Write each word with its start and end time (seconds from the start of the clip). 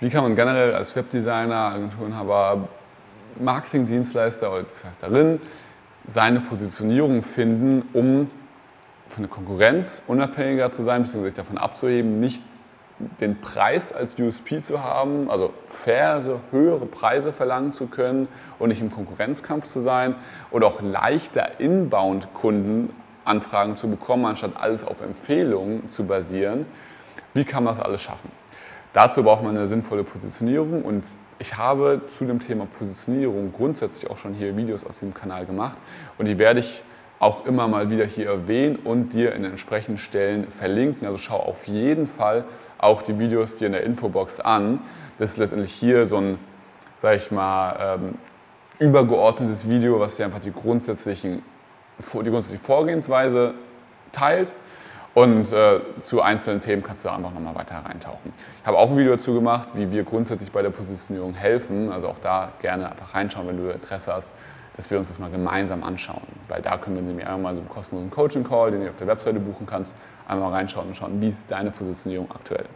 wie 0.00 0.10
kann 0.10 0.22
man 0.22 0.36
generell 0.36 0.74
als 0.74 0.94
Webdesigner, 0.94 1.72
Agenturenhaber, 1.72 2.68
Marketingdienstleister 3.40 4.50
oder 4.50 4.62
Dienstleisterin 4.62 5.40
seine 6.06 6.40
Positionierung 6.40 7.22
finden, 7.22 7.88
um 7.92 8.30
von 9.08 9.22
der 9.22 9.30
Konkurrenz 9.30 10.02
unabhängiger 10.06 10.70
zu 10.72 10.82
sein, 10.82 11.02
beziehungsweise 11.02 11.34
sich 11.34 11.44
davon 11.44 11.58
abzuheben, 11.58 12.20
nicht 12.20 12.42
den 13.20 13.40
Preis 13.40 13.92
als 13.92 14.18
USP 14.18 14.60
zu 14.60 14.82
haben, 14.82 15.30
also 15.30 15.52
faire, 15.66 16.40
höhere 16.50 16.86
Preise 16.86 17.30
verlangen 17.32 17.72
zu 17.72 17.86
können 17.86 18.26
und 18.58 18.70
nicht 18.70 18.80
im 18.80 18.90
Konkurrenzkampf 18.90 19.66
zu 19.66 19.78
sein 19.80 20.16
oder 20.50 20.66
auch 20.66 20.82
leichter 20.82 21.60
Inbound-Kundenanfragen 21.60 23.76
zu 23.76 23.88
bekommen, 23.88 24.26
anstatt 24.26 24.56
alles 24.56 24.82
auf 24.84 25.00
Empfehlungen 25.00 25.88
zu 25.88 26.02
basieren. 26.04 26.66
Wie 27.34 27.44
kann 27.44 27.62
man 27.62 27.76
das 27.76 27.84
alles 27.84 28.02
schaffen? 28.02 28.32
Dazu 28.92 29.22
braucht 29.22 29.42
man 29.42 29.56
eine 29.56 29.66
sinnvolle 29.66 30.04
Positionierung 30.04 30.82
und 30.82 31.04
ich 31.38 31.56
habe 31.56 32.02
zu 32.08 32.24
dem 32.24 32.40
Thema 32.40 32.66
Positionierung 32.66 33.52
grundsätzlich 33.52 34.10
auch 34.10 34.16
schon 34.16 34.34
hier 34.34 34.56
Videos 34.56 34.84
auf 34.84 34.92
diesem 34.92 35.14
Kanal 35.14 35.46
gemacht 35.46 35.78
und 36.16 36.26
die 36.26 36.38
werde 36.38 36.60
ich 36.60 36.82
auch 37.20 37.46
immer 37.46 37.66
mal 37.66 37.90
wieder 37.90 38.04
hier 38.04 38.26
erwähnen 38.26 38.76
und 38.76 39.12
dir 39.12 39.34
in 39.34 39.44
entsprechenden 39.44 39.98
Stellen 39.98 40.50
verlinken. 40.50 41.06
Also 41.06 41.18
schau 41.18 41.38
auf 41.38 41.66
jeden 41.66 42.06
Fall 42.06 42.44
auch 42.78 43.02
die 43.02 43.18
Videos 43.18 43.56
dir 43.56 43.66
in 43.66 43.72
der 43.72 43.82
Infobox 43.82 44.40
an. 44.40 44.80
Das 45.18 45.30
ist 45.30 45.36
letztendlich 45.36 45.72
hier 45.72 46.06
so 46.06 46.18
ein, 46.18 46.38
sag 46.98 47.16
ich 47.16 47.30
mal, 47.30 47.98
ähm, 48.00 48.14
übergeordnetes 48.78 49.68
Video, 49.68 49.98
was 49.98 50.16
dir 50.16 50.26
einfach 50.26 50.38
die, 50.38 50.52
grundsätzlichen, 50.52 51.42
die 51.98 52.30
grundsätzliche 52.30 52.62
Vorgehensweise 52.62 53.54
teilt. 54.12 54.54
Und 55.14 55.52
äh, 55.52 55.80
zu 55.98 56.22
einzelnen 56.22 56.60
Themen 56.60 56.82
kannst 56.82 57.04
du 57.04 57.08
einfach 57.08 57.32
nochmal 57.32 57.54
weiter 57.54 57.82
reintauchen. 57.84 58.32
Ich 58.60 58.66
habe 58.66 58.78
auch 58.78 58.90
ein 58.90 58.96
Video 58.96 59.12
dazu 59.12 59.34
gemacht, 59.34 59.70
wie 59.74 59.90
wir 59.90 60.04
grundsätzlich 60.04 60.52
bei 60.52 60.62
der 60.62 60.70
Positionierung 60.70 61.34
helfen. 61.34 61.90
Also 61.90 62.08
auch 62.08 62.18
da 62.18 62.52
gerne 62.60 62.90
einfach 62.90 63.14
reinschauen, 63.14 63.48
wenn 63.48 63.56
du 63.56 63.70
Interesse 63.70 64.12
hast, 64.12 64.32
dass 64.76 64.90
wir 64.90 64.98
uns 64.98 65.08
das 65.08 65.18
mal 65.18 65.30
gemeinsam 65.30 65.82
anschauen. 65.82 66.22
Weil 66.48 66.62
da 66.62 66.76
können 66.76 66.96
wir 66.96 67.02
nämlich 67.02 67.26
einmal 67.26 67.54
so 67.54 67.60
einen 67.60 67.68
kostenlosen 67.68 68.10
Coaching-Call, 68.10 68.70
den 68.70 68.82
du 68.82 68.90
auf 68.90 68.96
der 68.96 69.08
Webseite 69.08 69.40
buchen 69.40 69.66
kannst, 69.66 69.94
einmal 70.28 70.52
reinschauen 70.52 70.88
und 70.88 70.96
schauen, 70.96 71.20
wie 71.20 71.28
ist 71.28 71.50
deine 71.50 71.72
Positionierung 71.72 72.30
aktuell. 72.30 72.66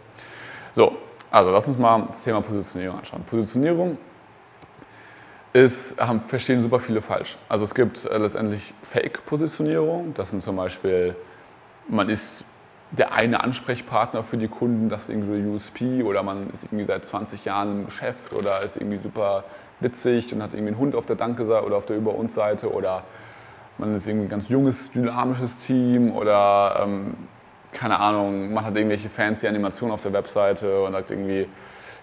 So, 0.73 0.97
also 1.31 1.51
lass 1.51 1.69
uns 1.69 1.79
mal 1.79 2.07
das 2.09 2.25
Thema 2.25 2.41
Positionierung 2.41 2.99
anschauen. 2.99 3.23
Positionierung 3.25 3.99
ist, 5.53 6.01
haben, 6.01 6.21
verstehen 6.21 6.63
super 6.63 6.81
viele 6.81 7.01
falsch. 7.01 7.39
Also 7.49 7.65
es 7.65 7.75
gibt 7.75 8.05
äh, 8.05 8.19
letztendlich 8.19 8.75
Fake-Positionierung. 8.83 10.15
Das 10.15 10.31
sind 10.31 10.43
zum 10.43 10.57
Beispiel, 10.57 11.15
man 11.89 12.09
ist 12.09 12.45
der 12.91 13.13
eine 13.13 13.43
Ansprechpartner 13.43 14.23
für 14.23 14.37
die 14.37 14.49
Kunden, 14.49 14.89
das 14.89 15.05
ist 15.05 15.09
irgendwie 15.11 15.49
USP 15.49 16.03
oder 16.03 16.23
man 16.23 16.51
ist 16.51 16.65
irgendwie 16.65 16.85
seit 16.85 17.05
20 17.05 17.45
Jahren 17.45 17.81
im 17.81 17.85
Geschäft 17.87 18.35
oder 18.35 18.63
ist 18.63 18.77
irgendwie 18.77 18.99
super 18.99 19.45
witzig 19.81 20.33
und 20.35 20.43
hat 20.43 20.53
irgendwie 20.53 20.73
einen 20.73 20.79
Hund 20.79 20.95
auf 20.95 21.07
der 21.07 21.17
Danke-Seite 21.17 21.65
oder 21.65 21.77
auf 21.77 21.87
der 21.87 21.97
Über 21.97 22.15
uns 22.15 22.35
Seite 22.35 22.71
oder 22.71 23.05
man 23.79 23.95
ist 23.95 24.07
irgendwie 24.07 24.27
ein 24.27 24.31
ganz 24.31 24.51
junges, 24.51 24.91
dynamisches 24.91 25.57
Team 25.57 26.13
oder 26.13 26.81
ähm, 26.83 27.15
keine 27.73 27.99
Ahnung, 27.99 28.53
man 28.53 28.65
hat 28.65 28.77
irgendwelche 28.77 29.09
fancy 29.09 29.49
Animationen 29.49 29.95
auf 29.95 30.03
der 30.03 30.13
Webseite 30.13 30.83
und 30.83 30.93
sagt 30.93 31.11
irgendwie, 31.11 31.49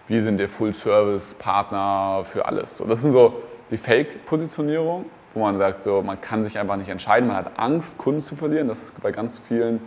wir 0.07 0.23
sind 0.23 0.37
der 0.37 0.49
Full-Service-Partner 0.49 2.21
für 2.23 2.45
alles. 2.45 2.77
So, 2.77 2.85
das 2.85 3.01
sind 3.01 3.11
so 3.11 3.43
die 3.69 3.77
Fake-Positionierungen, 3.77 5.05
wo 5.33 5.41
man 5.41 5.57
sagt, 5.57 5.83
so, 5.83 6.01
man 6.01 6.19
kann 6.19 6.43
sich 6.43 6.57
einfach 6.57 6.75
nicht 6.75 6.89
entscheiden, 6.89 7.27
man 7.27 7.37
hat 7.37 7.57
Angst, 7.57 7.97
Kunden 7.97 8.21
zu 8.21 8.35
verlieren. 8.35 8.67
Das 8.67 8.83
ist 8.83 9.01
bei 9.01 9.11
ganz 9.11 9.39
vielen 9.39 9.79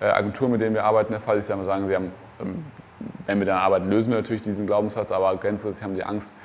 äh, 0.00 0.06
Agenturen, 0.06 0.52
mit 0.52 0.60
denen 0.60 0.74
wir 0.74 0.84
arbeiten, 0.84 1.10
der 1.10 1.20
Fall. 1.20 1.36
Die 1.36 1.42
sagen, 1.42 1.86
sie 1.86 1.94
haben, 1.94 2.12
ähm, 2.40 2.64
wenn 3.26 3.38
wir 3.38 3.46
dann 3.46 3.58
arbeiten, 3.58 3.90
lösen 3.90 4.10
wir 4.10 4.16
natürlich 4.16 4.42
diesen 4.42 4.66
Glaubenssatz, 4.66 5.10
aber 5.10 5.36
grundsätzlich 5.36 5.82
haben 5.82 5.94
die 5.94 6.04
Angst, 6.04 6.36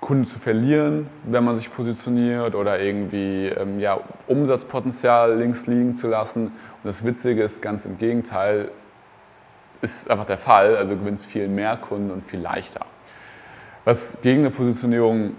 Kunden 0.00 0.24
zu 0.24 0.38
verlieren, 0.38 1.08
wenn 1.24 1.44
man 1.44 1.56
sich 1.56 1.70
positioniert 1.70 2.54
oder 2.54 2.80
irgendwie 2.80 3.48
ähm, 3.48 3.78
ja, 3.78 4.00
Umsatzpotenzial 4.26 5.36
links 5.36 5.66
liegen 5.66 5.94
zu 5.94 6.08
lassen. 6.08 6.46
Und 6.46 6.84
das 6.84 7.04
Witzige 7.04 7.42
ist 7.42 7.60
ganz 7.60 7.84
im 7.84 7.98
Gegenteil, 7.98 8.70
ist 9.82 10.10
einfach 10.10 10.24
der 10.24 10.38
Fall, 10.38 10.76
also 10.76 10.96
gewinnst 10.96 11.26
viel 11.26 11.48
mehr 11.48 11.76
Kunden 11.76 12.10
und 12.10 12.22
viel 12.22 12.40
leichter. 12.40 12.86
Was 13.84 14.18
gegen 14.22 14.40
eine 14.40 14.50
Positionierung 14.50 15.34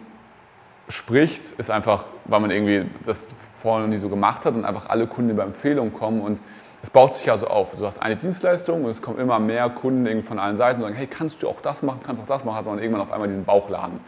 spricht, 0.91 1.52
ist 1.57 1.72
einfach, 1.72 2.06
weil 2.25 2.40
man 2.40 2.52
irgendwie 2.52 2.85
das 3.06 3.28
vorher 3.53 3.81
noch 3.81 3.90
nie 3.91 3.97
so 3.97 4.09
gemacht 4.09 4.46
hat 4.46 4.56
und 4.56 4.66
einfach 4.66 4.90
alle 4.90 5.07
Kunden 5.07 5.31
über 5.31 5.44
Empfehlungen 5.44 5.94
kommen 5.94 6.22
und 6.22 6.41
es 6.84 6.90
baut 6.90 7.13
sich 7.13 7.29
also 7.29 7.47
auf. 7.47 7.75
Du 7.75 7.85
hast 7.85 8.02
eine 8.02 8.16
Dienstleistung 8.16 8.84
und 8.84 8.91
es 8.91 9.02
kommen 9.02 9.19
immer 9.19 9.40
mehr 9.40 9.69
Kunden 9.69 10.24
von 10.24 10.40
allen 10.40 10.57
Seiten 10.57 10.78
und 10.78 10.81
sagen, 10.81 10.96
hey, 10.96 11.07
kannst 11.07 11.44
du 11.44 11.50
auch 11.50 11.62
das 11.62 11.84
machen, 11.84 12.00
kannst 12.03 12.19
du 12.19 12.24
auch 12.24 12.28
das 12.28 12.44
machen, 12.44 12.57
hat 12.57 12.66
man 12.66 12.79
irgendwann 12.79 13.02
auf 13.02 13.12
einmal 13.12 13.28
diesen 13.28 13.46
Bauchladen. 13.46 14.00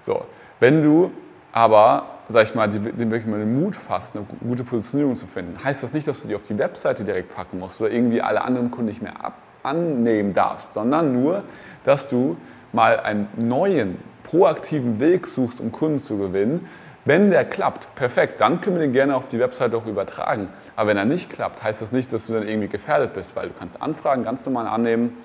So, 0.00 0.24
wenn 0.60 0.82
du 0.82 1.10
aber, 1.52 2.04
sag 2.28 2.44
ich 2.44 2.54
mal, 2.54 2.68
den 2.68 3.10
wirklich 3.10 3.26
mal 3.26 3.40
den 3.40 3.60
Mut 3.60 3.74
fasst, 3.74 4.14
eine 4.14 4.24
gute 4.40 4.62
Positionierung 4.62 5.16
zu 5.16 5.26
finden, 5.26 5.62
heißt 5.62 5.82
das 5.82 5.92
nicht, 5.92 6.06
dass 6.06 6.22
du 6.22 6.28
die 6.28 6.36
auf 6.36 6.44
die 6.44 6.56
Webseite 6.56 7.02
direkt 7.02 7.34
packen 7.34 7.58
musst 7.58 7.80
oder 7.80 7.90
irgendwie 7.90 8.22
alle 8.22 8.42
anderen 8.42 8.70
Kunden 8.70 8.88
nicht 8.88 9.02
mehr 9.02 9.24
ab 9.24 9.34
annehmen 9.62 10.32
darfst, 10.32 10.72
sondern 10.72 11.12
nur, 11.12 11.44
dass 11.84 12.08
du 12.08 12.36
mal 12.72 13.00
einen 13.00 13.28
neuen, 13.36 13.98
proaktiven 14.22 15.00
Weg 15.00 15.26
suchst, 15.26 15.60
um 15.60 15.72
Kunden 15.72 15.98
zu 15.98 16.18
gewinnen. 16.18 16.68
Wenn 17.04 17.30
der 17.30 17.44
klappt, 17.44 17.94
perfekt, 17.94 18.40
dann 18.40 18.60
können 18.60 18.76
wir 18.76 18.82
den 18.82 18.92
gerne 18.92 19.16
auf 19.16 19.28
die 19.28 19.38
Webseite 19.38 19.76
auch 19.76 19.86
übertragen. 19.86 20.48
Aber 20.76 20.90
wenn 20.90 20.96
er 20.96 21.06
nicht 21.06 21.30
klappt, 21.30 21.62
heißt 21.62 21.80
das 21.80 21.92
nicht, 21.92 22.12
dass 22.12 22.26
du 22.26 22.34
dann 22.34 22.46
irgendwie 22.46 22.68
gefährdet 22.68 23.14
bist, 23.14 23.34
weil 23.36 23.48
du 23.48 23.54
kannst 23.58 23.80
Anfragen 23.80 24.22
ganz 24.22 24.44
normal 24.44 24.66
annehmen, 24.66 25.16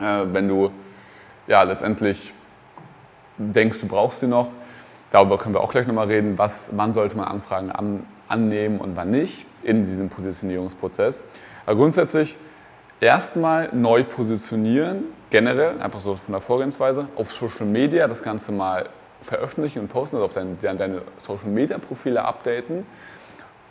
äh, 0.00 0.24
wenn 0.32 0.48
du 0.48 0.70
ja 1.46 1.62
letztendlich 1.62 2.32
denkst, 3.36 3.80
du 3.80 3.86
brauchst 3.86 4.20
sie 4.20 4.26
noch. 4.26 4.48
Darüber 5.10 5.38
können 5.38 5.54
wir 5.54 5.60
auch 5.60 5.70
gleich 5.70 5.86
nochmal 5.86 6.08
reden, 6.08 6.38
was, 6.38 6.70
wann 6.74 6.94
sollte 6.94 7.16
man 7.16 7.26
Anfragen 7.26 7.70
an, 7.70 8.06
annehmen 8.26 8.80
und 8.80 8.96
wann 8.96 9.10
nicht 9.10 9.46
in 9.62 9.82
diesem 9.82 10.08
Positionierungsprozess. 10.08 11.22
Aber 11.66 11.76
grundsätzlich 11.76 12.36
erstmal 13.00 13.68
neu 13.72 14.04
positionieren, 14.04 15.04
generell, 15.34 15.80
einfach 15.80 15.98
so 15.98 16.14
von 16.14 16.30
der 16.30 16.40
Vorgehensweise, 16.40 17.08
auf 17.16 17.32
Social 17.32 17.66
Media 17.66 18.06
das 18.06 18.22
Ganze 18.22 18.52
mal 18.52 18.88
veröffentlichen 19.20 19.80
und 19.80 19.88
posten, 19.88 20.14
also 20.14 20.26
auf 20.26 20.32
dein, 20.32 20.56
deine 20.60 21.02
Social 21.16 21.48
Media 21.48 21.76
Profile 21.78 22.24
updaten. 22.24 22.86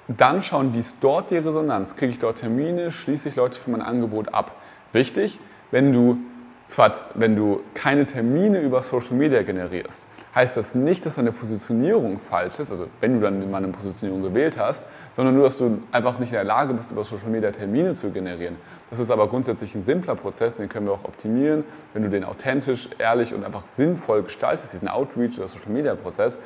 Dann 0.09 0.41
schauen, 0.41 0.73
wie 0.73 0.79
ist 0.79 0.97
dort 0.99 1.31
die 1.31 1.37
Resonanz. 1.37 1.95
Kriege 1.95 2.11
ich 2.11 2.19
dort 2.19 2.39
Termine, 2.39 2.91
schließe 2.91 3.29
ich 3.29 3.37
Leute 3.37 3.57
für 3.57 3.71
mein 3.71 3.81
Angebot 3.81 4.33
ab. 4.33 4.57
Wichtig, 4.91 5.39
wenn 5.71 5.93
du 5.93 6.17
zwar, 6.65 6.93
wenn 7.13 7.35
du 7.35 7.61
keine 7.73 8.05
Termine 8.05 8.61
über 8.61 8.81
Social 8.81 9.15
Media 9.15 9.41
generierst, 9.43 10.07
heißt 10.33 10.57
das 10.57 10.75
nicht, 10.75 11.05
dass 11.05 11.15
deine 11.15 11.31
Positionierung 11.31 12.17
falsch 12.17 12.59
ist, 12.59 12.71
also 12.71 12.87
wenn 13.01 13.13
du 13.13 13.19
dann 13.19 13.49
mal 13.51 13.57
eine 13.57 13.67
Positionierung 13.67 14.23
gewählt 14.23 14.57
hast, 14.57 14.87
sondern 15.15 15.35
nur, 15.35 15.43
dass 15.43 15.57
du 15.57 15.79
einfach 15.91 16.19
nicht 16.19 16.29
in 16.29 16.35
der 16.35 16.43
Lage 16.43 16.73
bist, 16.73 16.91
über 16.91 17.03
Social 17.03 17.29
Media 17.29 17.51
Termine 17.51 17.93
zu 17.93 18.11
generieren. 18.11 18.55
Das 18.89 18.99
ist 18.99 19.11
aber 19.11 19.27
grundsätzlich 19.27 19.75
ein 19.75 19.81
simpler 19.81 20.15
Prozess, 20.15 20.57
den 20.57 20.69
können 20.69 20.87
wir 20.87 20.93
auch 20.93 21.03
optimieren, 21.03 21.63
wenn 21.93 22.03
du 22.03 22.09
den 22.09 22.23
authentisch, 22.23 22.89
ehrlich 22.97 23.33
und 23.33 23.43
einfach 23.43 23.65
sinnvoll 23.67 24.23
gestaltest, 24.23 24.73
diesen 24.73 24.87
Outreach 24.87 25.37
oder 25.37 25.47
Social 25.47 25.71
Media 25.71 25.95
Prozess. 25.95 26.39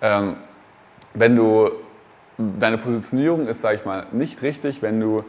Ähm, 0.00 0.36
wenn 1.12 1.36
du, 1.36 1.70
deine 2.38 2.78
Positionierung 2.78 3.46
ist, 3.46 3.60
sage 3.60 3.76
ich 3.76 3.84
mal, 3.84 4.06
nicht 4.12 4.42
richtig, 4.42 4.80
wenn 4.80 5.00
du 5.00 5.24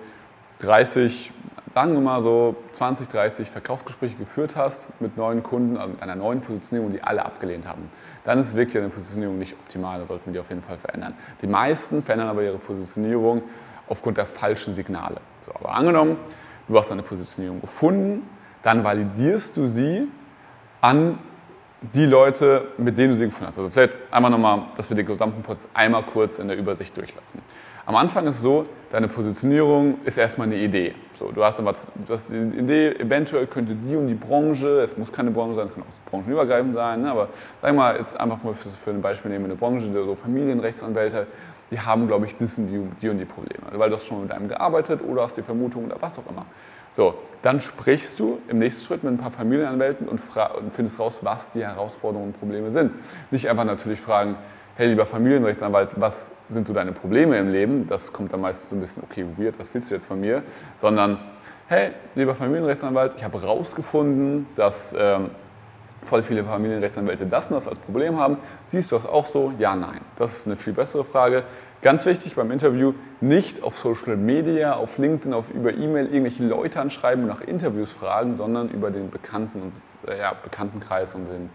30, 0.59 1.33
sagen 1.73 1.93
wir 1.93 2.01
mal 2.01 2.21
so 2.21 2.55
20, 2.73 3.07
30 3.07 3.49
Verkaufsgespräche 3.49 4.15
geführt 4.15 4.55
hast 4.55 4.89
mit 4.99 5.15
neuen 5.17 5.41
Kunden, 5.41 5.77
also 5.77 5.91
mit 5.91 6.03
einer 6.03 6.15
neuen 6.15 6.41
Positionierung, 6.41 6.91
die 6.91 7.01
alle 7.01 7.25
abgelehnt 7.25 7.67
haben, 7.67 7.89
dann 8.23 8.39
ist 8.39 8.55
wirklich 8.55 8.77
eine 8.77 8.89
Positionierung 8.89 9.37
nicht 9.37 9.53
optimal, 9.53 9.99
da 9.99 10.07
sollten 10.07 10.27
wir 10.27 10.33
die 10.33 10.39
auf 10.39 10.49
jeden 10.49 10.61
Fall 10.61 10.77
verändern. 10.77 11.13
Die 11.41 11.47
meisten 11.47 12.03
verändern 12.03 12.29
aber 12.29 12.43
ihre 12.43 12.57
Positionierung 12.57 13.43
aufgrund 13.87 14.17
der 14.17 14.25
falschen 14.25 14.75
Signale. 14.75 15.17
So, 15.39 15.53
aber 15.53 15.73
angenommen, 15.73 16.17
du 16.67 16.77
hast 16.77 16.91
eine 16.91 17.03
Positionierung 17.03 17.61
gefunden, 17.61 18.27
dann 18.63 18.83
validierst 18.83 19.55
du 19.55 19.65
sie 19.65 20.07
an 20.81 21.19
die 21.81 22.05
Leute, 22.05 22.67
mit 22.77 22.97
denen 22.97 23.09
du 23.09 23.15
sie 23.15 23.25
gefunden 23.25 23.47
hast. 23.47 23.57
Also 23.57 23.69
vielleicht 23.69 23.93
einmal 24.11 24.29
nochmal, 24.29 24.63
dass 24.75 24.89
wir 24.89 24.95
den 24.95 25.05
gesamten 25.05 25.41
Prozess 25.41 25.67
einmal 25.73 26.03
kurz 26.03 26.37
in 26.37 26.47
der 26.47 26.57
Übersicht 26.57 26.95
durchlaufen. 26.95 27.41
Am 27.85 27.95
Anfang 27.95 28.27
ist 28.27 28.35
es 28.35 28.41
so, 28.41 28.65
deine 28.91 29.07
Positionierung 29.07 29.99
ist 30.05 30.17
erstmal 30.17 30.47
eine 30.47 30.57
Idee. 30.57 30.93
So, 31.13 31.31
du, 31.31 31.43
hast 31.43 31.59
aber, 31.59 31.73
du 31.73 32.13
hast 32.13 32.29
die 32.29 32.35
Idee, 32.35 32.91
eventuell 32.99 33.47
könnte 33.47 33.73
die 33.73 33.95
und 33.95 34.07
die 34.07 34.13
Branche, 34.13 34.81
es 34.81 34.97
muss 34.97 35.11
keine 35.11 35.31
Branche 35.31 35.55
sein, 35.55 35.65
es 35.65 35.73
kann 35.73 35.83
auch 35.83 36.11
branchenübergreifend 36.11 36.75
sein, 36.75 37.01
ne, 37.01 37.11
aber 37.11 37.29
sag 37.61 37.75
mal, 37.75 37.95
ist 37.95 38.19
einfach 38.19 38.43
mal 38.43 38.53
für, 38.53 38.69
für 38.69 38.91
ein 38.91 39.01
Beispiel 39.01 39.31
nehmen, 39.31 39.45
eine 39.45 39.55
Branche, 39.55 39.91
so 39.91 40.15
Familienrechtsanwälte, 40.15 41.25
die 41.71 41.79
haben, 41.79 42.07
glaube 42.07 42.25
ich, 42.25 42.35
die, 42.35 42.45
die 43.01 43.09
und 43.09 43.17
die 43.17 43.25
Probleme. 43.25 43.63
Weil 43.71 43.89
du 43.89 43.95
hast 43.95 44.05
schon 44.05 44.21
mit 44.21 44.31
einem 44.31 44.49
gearbeitet 44.49 45.01
oder 45.07 45.23
hast 45.23 45.37
die 45.37 45.41
Vermutung 45.41 45.85
oder 45.85 45.95
was 46.01 46.19
auch 46.19 46.29
immer. 46.29 46.45
So, 46.91 47.15
dann 47.41 47.61
sprichst 47.61 48.19
du 48.19 48.39
im 48.49 48.59
nächsten 48.59 48.85
Schritt 48.85 49.03
mit 49.03 49.13
ein 49.13 49.17
paar 49.17 49.31
Familienanwälten 49.31 50.09
und, 50.09 50.19
und 50.19 50.75
findest 50.75 50.99
raus, 50.99 51.21
was 51.23 51.49
die 51.49 51.63
Herausforderungen 51.65 52.33
und 52.33 52.39
Probleme 52.39 52.69
sind. 52.69 52.93
Nicht 53.31 53.49
einfach 53.49 53.63
natürlich 53.63 54.01
fragen, 54.01 54.35
hey 54.81 54.89
lieber 54.89 55.05
Familienrechtsanwalt, 55.05 56.01
was 56.01 56.31
sind 56.49 56.67
so 56.67 56.73
deine 56.73 56.91
Probleme 56.91 57.37
im 57.37 57.51
Leben? 57.51 57.85
Das 57.85 58.11
kommt 58.11 58.33
dann 58.33 58.41
meistens 58.41 58.71
so 58.71 58.75
ein 58.75 58.79
bisschen, 58.79 59.03
okay, 59.03 59.23
weird, 59.37 59.59
was 59.59 59.71
willst 59.75 59.91
du 59.91 59.93
jetzt 59.93 60.07
von 60.07 60.19
mir? 60.19 60.41
Sondern, 60.77 61.19
hey, 61.67 61.91
lieber 62.15 62.33
Familienrechtsanwalt, 62.33 63.13
ich 63.15 63.23
habe 63.23 63.39
herausgefunden, 63.39 64.47
dass 64.55 64.95
ähm, 64.97 65.29
voll 66.01 66.23
viele 66.23 66.43
Familienrechtsanwälte 66.43 67.27
das 67.27 67.49
und 67.49 67.53
das 67.53 67.67
als 67.67 67.77
Problem 67.77 68.19
haben. 68.19 68.37
Siehst 68.63 68.91
du 68.91 68.95
das 68.95 69.05
auch 69.05 69.27
so? 69.27 69.53
Ja, 69.59 69.75
nein. 69.75 70.01
Das 70.15 70.37
ist 70.37 70.47
eine 70.47 70.55
viel 70.55 70.73
bessere 70.73 71.03
Frage. 71.03 71.43
Ganz 71.83 72.07
wichtig 72.07 72.33
beim 72.33 72.49
Interview, 72.49 72.95
nicht 73.19 73.61
auf 73.61 73.77
Social 73.77 74.17
Media, 74.17 74.73
auf 74.73 74.97
LinkedIn, 74.97 75.31
auf 75.31 75.51
über 75.51 75.75
E-Mail 75.75 76.07
irgendwelche 76.07 76.43
Leute 76.43 76.79
anschreiben 76.79 77.25
und 77.25 77.29
nach 77.29 77.41
Interviews 77.41 77.93
fragen, 77.93 78.35
sondern 78.35 78.67
über 78.69 78.89
den 78.89 79.11
Bekannten 79.11 79.61
und, 79.61 79.75
äh, 80.07 80.17
ja, 80.17 80.33
Bekanntenkreis 80.43 81.13
und 81.13 81.25
den, 81.25 81.51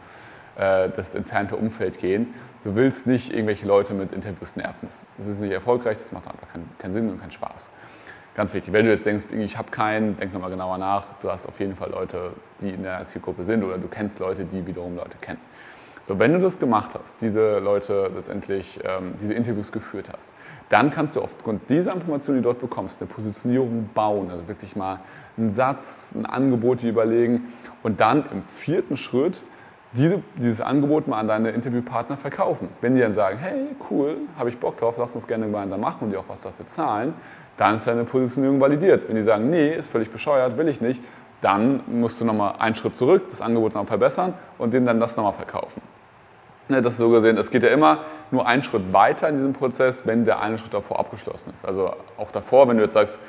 das 0.57 1.15
entfernte 1.15 1.57
Umfeld 1.57 1.99
gehen. 1.99 2.35
Du 2.65 2.75
willst 2.75 3.07
nicht 3.07 3.31
irgendwelche 3.31 3.67
Leute 3.67 3.95
mit 3.95 4.13
Interviews 4.13 4.57
nerven. 4.57 4.89
Das, 4.89 5.07
das 5.19 5.27
ist 5.27 5.41
nicht 5.41 5.53
erfolgreich, 5.53 5.99
das 5.99 6.13
macht 6.13 6.27
einfach 6.27 6.49
keinen, 6.49 6.69
keinen 6.79 6.95
Sinn 6.95 7.09
und 7.11 7.21
keinen 7.21 7.31
Spaß. 7.31 7.71
Ganz 8.35 8.53
wichtig, 8.53 8.73
wenn 8.73 8.85
du 8.85 8.93
jetzt 8.93 9.07
denkst, 9.07 9.27
ich 9.33 9.57
habe 9.57 9.71
keinen, 9.71 10.17
denk 10.17 10.35
nochmal 10.35 10.51
genauer 10.51 10.77
nach. 10.77 11.15
Du 11.21 11.31
hast 11.31 11.47
auf 11.47 11.59
jeden 11.59 11.75
Fall 11.75 11.91
Leute, 11.91 12.33
die 12.61 12.71
in 12.71 12.83
der 12.83 13.01
Zielgruppe 13.03 13.45
sind 13.45 13.65
oder 13.65 13.79
du 13.79 13.89
kennst 13.89 14.19
Leute, 14.19 14.45
die 14.45 14.67
wiederum 14.67 14.97
Leute 14.97 15.17
kennen. 15.19 15.41
So, 16.05 16.21
wenn 16.21 16.35
du 16.35 16.39
das 16.39 16.59
gemacht 16.59 16.93
hast, 16.97 17.21
diese 17.21 17.59
Leute 17.59 18.11
letztendlich, 18.15 18.79
ähm, 18.85 19.15
diese 19.21 19.33
Interviews 19.33 19.73
geführt 19.73 20.13
hast, 20.15 20.35
dann 20.69 20.91
kannst 20.91 21.17
du 21.17 21.23
aufgrund 21.23 21.69
dieser 21.69 21.95
Informationen, 21.95 22.39
die 22.39 22.43
du 22.43 22.51
dort 22.51 22.61
bekommst, 22.61 23.01
eine 23.01 23.09
Positionierung 23.09 23.89
bauen, 23.93 24.31
also 24.31 24.47
wirklich 24.47 24.77
mal 24.77 25.01
einen 25.37 25.55
Satz, 25.55 26.13
ein 26.15 26.27
Angebot 26.27 26.85
überlegen 26.85 27.53
und 27.83 28.01
dann 28.01 28.25
im 28.31 28.43
vierten 28.43 28.97
Schritt 28.97 29.45
diese, 29.97 30.23
dieses 30.37 30.61
Angebot 30.61 31.09
mal 31.09 31.19
an 31.19 31.29
deine 31.29 31.51
Interviewpartner 31.51 32.17
verkaufen. 32.17 32.69
Wenn 32.81 32.95
die 32.95 33.01
dann 33.01 33.13
sagen, 33.13 33.39
hey, 33.39 33.67
cool, 33.91 34.17
habe 34.39 34.49
ich 34.49 34.59
Bock 34.59 34.77
drauf, 34.77 34.97
lass 34.99 35.15
uns 35.15 35.27
gerne 35.27 35.47
gemeinsam 35.47 35.81
machen 35.81 36.05
und 36.05 36.11
die 36.11 36.17
auch 36.17 36.29
was 36.29 36.43
dafür 36.43 36.67
zahlen, 36.67 37.15
dann 37.57 37.77
ist 37.77 37.87
deine 37.87 38.05
Positionierung 38.05 38.61
validiert. 38.61 39.09
Wenn 39.09 39.17
die 39.17 39.23
sagen, 39.23 39.51
nee, 39.51 39.75
ist 39.75 39.91
völlig 39.91 40.11
bescheuert, 40.11 40.57
will 40.59 40.69
ich 40.69 40.81
nicht, 40.81 41.03
dann 41.41 41.81
musst 41.87 42.21
du 42.21 42.25
nochmal 42.25 42.55
einen 42.59 42.75
Schritt 42.75 42.97
zurück, 42.97 43.25
das 43.31 43.41
Angebot 43.41 43.73
nochmal 43.75 43.87
verbessern 43.87 44.35
und 44.59 44.75
denen 44.75 44.87
dann 44.87 45.01
das 45.01 45.17
nochmal 45.17 45.33
verkaufen. 45.33 45.81
Ne, 46.69 46.83
das 46.83 46.95
ist 46.95 46.99
so 46.99 47.11
gesehen, 47.11 47.39
es 47.39 47.51
geht 47.51 47.63
ja 47.63 47.69
immer 47.71 48.01
nur 48.33 48.47
einen 48.47 48.63
Schritt 48.63 48.93
weiter 48.93 49.29
in 49.29 49.37
diesem 49.37 49.53
Prozess, 49.53 50.05
wenn 50.07 50.25
der 50.25 50.41
eine 50.41 50.59
Schritt 50.59 50.75
davor 50.75 50.99
abgeschlossen 50.99 51.53
ist. 51.53 51.65
Also 51.65 51.93
auch 52.19 52.33
davor, 52.33 52.69
wenn 52.69 52.77
du 52.77 52.83
jetzt 52.83 52.95
sagst, 52.95 53.21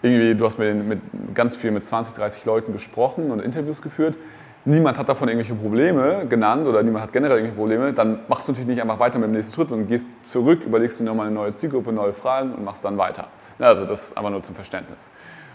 irgendwie, 0.00 0.34
du 0.34 0.46
hast 0.46 0.58
mit, 0.58 0.86
mit 0.86 1.00
ganz 1.34 1.56
viel 1.56 1.70
mit 1.70 1.84
20, 1.84 2.14
30 2.14 2.44
Leuten 2.46 2.72
gesprochen 2.72 3.30
und 3.30 3.40
Interviews 3.40 3.82
geführt, 3.82 4.16
niemand 4.64 4.98
hat 4.98 5.08
davon 5.08 5.28
irgendwelche 5.28 5.54
Probleme 5.54 6.26
genannt 6.28 6.66
oder 6.66 6.82
niemand 6.82 7.04
hat 7.04 7.12
generell 7.12 7.38
irgendwelche 7.38 7.58
Probleme, 7.58 7.92
dann 7.92 8.20
machst 8.28 8.48
du 8.48 8.52
natürlich 8.52 8.68
nicht 8.68 8.82
einfach 8.82 8.98
weiter 8.98 9.18
mit 9.18 9.28
dem 9.28 9.32
nächsten 9.32 9.54
Schritt, 9.54 9.70
sondern 9.70 9.88
gehst 9.88 10.08
zurück, 10.22 10.64
überlegst 10.64 11.00
dir 11.00 11.04
nochmal 11.04 11.26
eine 11.26 11.34
neue 11.34 11.52
Zielgruppe, 11.52 11.92
neue 11.92 12.12
Fragen 12.12 12.54
und 12.54 12.64
machst 12.64 12.84
dann 12.84 12.98
weiter. 12.98 13.28
Also 13.58 13.84
das 13.84 14.04
ist 14.08 14.16
einfach 14.16 14.30
nur 14.30 14.42
zum 14.42 14.54
Verständnis. 14.54 15.10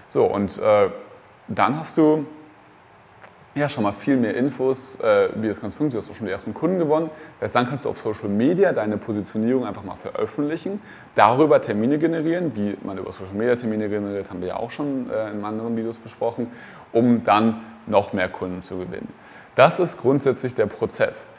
So, 0.10 0.26
und 0.26 0.58
äh, 0.58 0.90
dann 1.48 1.80
hast 1.80 1.98
du 1.98 2.26
ja, 3.56 3.70
schon 3.70 3.84
mal 3.84 3.94
viel 3.94 4.18
mehr 4.18 4.36
Infos, 4.36 4.96
äh, 5.00 5.30
wie 5.36 5.48
das 5.48 5.62
Ganze 5.62 5.78
funktioniert. 5.78 5.94
Du 5.94 6.10
hast 6.10 6.12
auch 6.12 6.18
schon 6.18 6.26
die 6.26 6.32
ersten 6.32 6.54
Kunden 6.54 6.80
gewonnen. 6.80 7.12
Heißt, 7.40 7.56
dann 7.56 7.68
kannst 7.68 7.86
du 7.86 7.90
auf 7.90 7.98
Social 7.98 8.30
Media 8.30 8.74
deine 8.74 8.98
Positionierung 8.98 9.66
einfach 9.66 9.84
mal 9.84 9.96
veröffentlichen, 9.96 10.82
darüber 11.14 11.62
Termine 11.62 12.00
generieren, 12.00 12.52
wie 12.56 12.76
man 12.84 12.98
über 12.98 13.12
Social 13.12 13.36
Media 13.36 13.56
Termine 13.56 13.90
generiert, 13.90 14.30
haben 14.32 14.42
wir 14.42 14.50
ja 14.50 14.56
auch 14.58 14.72
schon 14.72 15.10
äh, 15.10 15.30
in 15.30 15.44
anderen 15.44 15.78
Videos 15.78 16.00
besprochen, 16.00 16.48
um 16.92 17.24
dann 17.24 17.62
noch 17.86 18.14
mehr 18.14 18.30
Kunden 18.30 18.64
zu 18.64 18.78
gewinnen. 18.78 19.10
Das 19.56 19.80
ist 19.80 20.00
grundsätzlich 20.00 20.56
der 20.56 20.66
Prozess. 20.66 21.30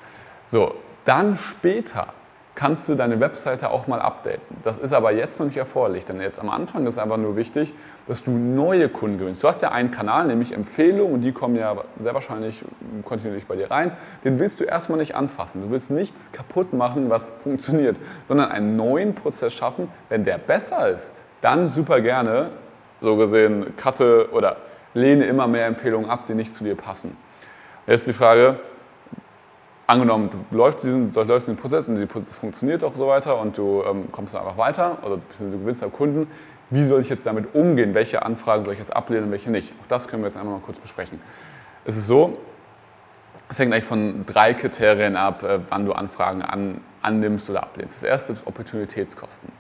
So, 0.47 0.75
dann 1.05 1.37
später 1.37 2.13
kannst 2.55 2.89
du 2.89 2.95
deine 2.95 3.21
Webseite 3.21 3.71
auch 3.71 3.87
mal 3.87 4.01
updaten. 4.01 4.57
Das 4.63 4.79
ist 4.79 4.93
aber 4.93 5.13
jetzt 5.13 5.39
noch 5.39 5.47
nicht 5.47 5.57
erforderlich, 5.57 6.05
denn 6.05 6.21
jetzt 6.21 6.39
am 6.39 6.49
Anfang 6.49 6.87
ist 6.87 6.99
einfach 6.99 7.17
nur 7.17 7.37
wichtig, 7.37 7.75
dass 8.07 8.23
du 8.23 8.31
neue 8.31 8.89
Kunden 8.89 9.19
gewinnst. 9.19 9.43
Du 9.43 9.49
hast 9.49 9.63
ja 9.63 9.73
einen 9.73 9.91
Kanal, 9.91 10.27
nämlich 10.27 10.53
Empfehlungen, 10.53 11.15
und 11.15 11.21
die 11.23 11.33
kommen 11.33 11.57
ja 11.57 11.75
sehr 12.01 12.15
wahrscheinlich 12.15 12.65
kontinuierlich 13.05 13.47
bei 13.47 13.57
dir 13.57 13.71
rein. 13.71 13.93
Den 14.23 14.39
willst 14.39 14.61
du 14.61 14.65
erstmal 14.65 14.99
nicht 14.99 15.17
anfassen. 15.17 15.63
Du 15.63 15.71
willst 15.71 15.91
nichts 15.91 16.31
kaputt 16.31 16.73
machen, 16.73 17.11
was 17.11 17.31
funktioniert, 17.39 17.97
sondern 18.29 18.53
einen 18.53 18.77
neuen 18.77 19.15
Prozess 19.15 19.53
schaffen. 19.53 19.89
Wenn 20.09 20.25
der 20.25 20.39
besser 20.39 20.89
ist, 20.89 21.11
dann 21.41 21.69
super 21.69 22.01
gerne, 22.01 22.51
so 23.01 23.17
gesehen, 23.17 23.77
cutte 23.77 24.29
oder 24.33 24.57
lehne 24.95 25.25
immer 25.25 25.49
mehr 25.49 25.67
Empfehlungen 25.67 26.09
ab, 26.09 26.27
die 26.27 26.35
nicht 26.35 26.55
zu 26.55 26.63
dir 26.65 26.77
passen. 26.77 27.17
Jetzt 27.87 28.07
die 28.07 28.13
Frage, 28.13 28.61
angenommen, 29.87 30.31
du 30.31 30.57
läufst 30.57 30.83
diesen, 30.83 31.13
läufst 31.13 31.49
diesen 31.49 31.57
Prozess 31.57 31.89
und 31.89 31.97
das 32.01 32.37
funktioniert 32.37 32.85
auch 32.85 32.97
so 32.97 33.07
weiter 33.07 33.39
und 33.41 33.57
du 33.59 33.83
ähm, 33.87 34.11
kommst 34.11 34.35
dann 34.35 34.43
einfach 34.43 34.57
weiter 34.57 34.99
oder 35.03 35.17
du 35.17 35.51
gewinnst 35.51 35.83
da 35.83 35.87
Kunden, 35.89 36.29
wie 36.71 36.85
soll 36.85 37.01
ich 37.01 37.09
jetzt 37.09 37.27
damit 37.27 37.55
umgehen? 37.55 37.95
Welche 37.95 38.23
Anfragen 38.25 38.65
soll 38.65 38.73
ich 38.73 38.79
jetzt 38.79 38.95
ablehnen 38.95 39.25
und 39.25 39.31
welche 39.31 39.51
nicht? 39.51 39.75
Auch 39.83 39.87
das 39.87 40.09
können 40.09 40.23
wir 40.23 40.29
jetzt 40.29 40.37
einmal 40.37 40.55
mal 40.55 40.63
kurz 40.65 40.79
besprechen. 40.79 41.21
Es 41.85 41.97
ist 41.97 42.07
so, 42.07 42.39
es 43.49 43.59
hängt 43.59 43.73
eigentlich 43.73 43.85
von 43.85 44.25
drei 44.27 44.55
Kriterien 44.55 45.17
ab, 45.17 45.43
äh, 45.43 45.61
wann 45.69 45.85
du 45.85 45.93
Anfragen 45.93 46.43
an, 46.43 46.81
annimmst 47.03 47.51
oder 47.51 47.63
ablehnst. 47.63 47.97
Das 47.97 48.03
erste 48.03 48.33
ist 48.33 48.47
Opportunitätskosten. 48.47 49.53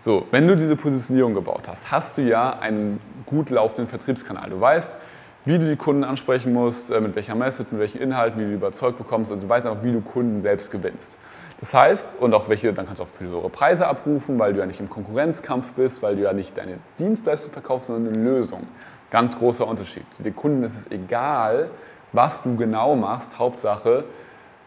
So, 0.00 0.26
wenn 0.30 0.46
du 0.46 0.56
diese 0.56 0.76
Positionierung 0.76 1.34
gebaut 1.34 1.68
hast, 1.68 1.90
hast 1.90 2.16
du 2.16 2.22
ja 2.22 2.58
einen 2.58 3.00
gut 3.26 3.50
laufenden 3.50 3.86
Vertriebskanal. 3.86 4.48
Du 4.50 4.60
weißt, 4.60 4.96
wie 5.44 5.58
du 5.58 5.66
die 5.66 5.76
Kunden 5.76 6.04
ansprechen 6.04 6.52
musst, 6.52 6.90
äh, 6.90 7.00
mit 7.00 7.14
welcher 7.16 7.34
Message, 7.34 7.70
mit 7.72 7.80
welchen 7.80 8.00
Inhalten, 8.00 8.40
wie 8.40 8.44
du 8.44 8.52
überzeugt 8.52 8.98
bekommst. 8.98 9.30
Also 9.30 9.42
du 9.42 9.48
weißt 9.48 9.66
einfach, 9.66 9.82
wie 9.82 9.92
du 9.92 10.00
Kunden 10.00 10.42
selbst 10.42 10.70
gewinnst. 10.70 11.18
Das 11.60 11.74
heißt, 11.74 12.16
und 12.18 12.32
auch 12.32 12.48
welche, 12.48 12.72
dann 12.72 12.86
kannst 12.86 13.00
du 13.00 13.04
auch 13.04 13.08
für 13.08 13.24
höhere 13.24 13.50
Preise 13.50 13.86
abrufen, 13.86 14.38
weil 14.38 14.54
du 14.54 14.60
ja 14.60 14.66
nicht 14.66 14.80
im 14.80 14.88
Konkurrenzkampf 14.88 15.72
bist, 15.72 16.02
weil 16.02 16.16
du 16.16 16.22
ja 16.22 16.32
nicht 16.32 16.56
deine 16.56 16.78
Dienstleistung 16.98 17.52
verkaufst, 17.52 17.88
sondern 17.88 18.14
eine 18.14 18.24
Lösung. 18.24 18.66
Ganz 19.10 19.36
großer 19.36 19.66
Unterschied. 19.66 20.06
Den 20.18 20.34
Kunden 20.34 20.62
ist 20.62 20.76
es 20.76 20.90
egal, 20.90 21.70
was 22.12 22.42
du 22.42 22.56
genau 22.56 22.96
machst. 22.96 23.38
Hauptsache, 23.38 24.04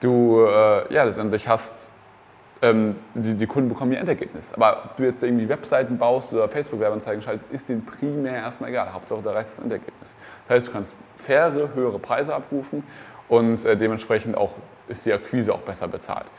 du 0.01 0.45
äh, 0.45 0.93
ja, 0.93 1.03
letztendlich 1.03 1.47
hast 1.47 1.89
ähm, 2.63 2.95
die, 3.13 3.35
die, 3.35 3.45
Kunden 3.45 3.67
bekommen 3.67 3.91
ihr 3.91 3.99
Endergebnis. 3.99 4.53
Aber 4.53 4.85
ob 4.85 4.95
du 4.95 5.03
jetzt 5.03 5.21
irgendwie 5.21 5.49
Webseiten 5.49 5.97
baust 5.97 6.33
oder 6.33 6.47
Facebook-Werbeanzeigen 6.47 7.21
schaltest, 7.21 7.45
ist 7.51 7.67
denen 7.67 7.85
primär 7.85 8.35
erstmal 8.35 8.69
egal. 8.69 8.93
Hauptsache, 8.93 9.21
da 9.21 9.33
reicht 9.33 9.49
das 9.51 9.59
Endergebnis. 9.59 10.15
Das 10.47 10.55
heißt, 10.55 10.67
du 10.67 10.71
kannst 10.71 10.95
faire, 11.17 11.73
höhere 11.75 11.99
Preise 11.99 12.33
abrufen 12.33 12.83
und 13.27 13.65
äh, 13.65 13.75
dementsprechend 13.75 14.37
auch 14.37 14.55
ist 14.87 15.05
die 15.05 15.11
Akquise 15.11 15.53
auch 15.53 15.61
besser 15.61 15.89
bezahlt. 15.89 16.31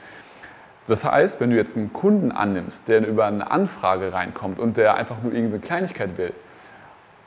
Das 0.87 1.05
heißt, 1.05 1.41
wenn 1.41 1.51
du 1.51 1.57
jetzt 1.57 1.77
einen 1.77 1.93
Kunden 1.93 2.33
annimmst, 2.33 2.89
der 2.89 3.07
über 3.07 3.27
eine 3.27 3.51
Anfrage 3.51 4.13
reinkommt 4.13 4.59
und 4.59 4.79
der 4.79 4.95
einfach 4.95 5.23
nur 5.23 5.33
irgendeine 5.33 5.61
Kleinigkeit 5.61 6.17
will, 6.17 6.33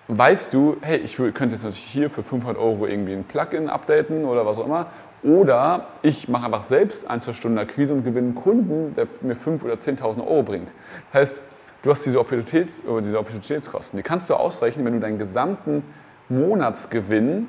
weißt 0.08 0.54
du, 0.54 0.78
hey, 0.82 0.98
ich 0.98 1.18
könnte 1.18 1.50
jetzt 1.50 1.64
natürlich 1.64 1.84
hier 1.84 2.10
für 2.10 2.24
500 2.24 2.58
Euro 2.58 2.88
irgendwie 2.88 3.14
ein 3.14 3.26
Plugin 3.26 3.70
updaten 3.70 4.26
oder 4.26 4.46
was 4.46 4.58
auch 4.58 4.66
immer 4.66 4.88
oder 5.24 5.88
ich 6.02 6.30
mache 6.30 6.46
einfach 6.46 6.64
selbst 6.64 7.10
ein, 7.10 7.22
zwei 7.22 7.34
Stunden 7.34 7.58
Akquise 7.58 7.94
und 7.94 8.04
gewinne 8.04 8.28
einen 8.28 8.36
Kunden, 8.36 8.94
der 8.96 9.08
mir 9.22 9.36
5.000 9.36 9.64
oder 9.64 9.74
10.000 9.76 10.20
Euro 10.26 10.44
bringt. 10.44 10.74
Das 11.12 11.22
heißt, 11.22 11.42
du 11.82 11.90
hast 11.92 12.06
diese, 12.06 12.20
Opportunitäts, 12.20 12.84
diese 13.02 13.20
Opportunitätskosten. 13.20 13.98
Die 13.98 14.04
kannst 14.04 14.30
du 14.30 14.36
ausrechnen, 14.36 14.86
wenn 14.86 14.94
du 14.94 15.00
deinen 15.00 15.18
gesamten 15.18 15.84
Monatsgewinn 16.30 17.48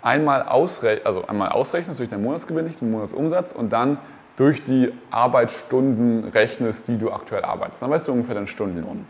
einmal, 0.00 0.42
ausrech 0.42 1.04
also 1.04 1.26
einmal 1.26 1.50
ausrechnest 1.50 2.00
durch 2.00 2.08
deinen 2.08 2.22
Monatsgewinn, 2.22 2.64
nicht 2.64 2.80
den 2.80 2.90
Monatsumsatz 2.90 3.52
und 3.52 3.72
dann 3.72 3.98
durch 4.36 4.64
die 4.64 4.92
Arbeitsstunden 5.10 6.24
rechnest, 6.30 6.88
die 6.88 6.98
du 6.98 7.12
aktuell 7.12 7.44
arbeitest. 7.44 7.82
Dann 7.82 7.90
weißt 7.90 8.08
du 8.08 8.12
ungefähr 8.12 8.34
deinen 8.34 8.46
Stundenlohn. 8.46 9.04